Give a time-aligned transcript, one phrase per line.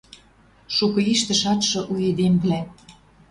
[0.75, 2.59] Шукы иштӹ шачшы у эдемвлӓ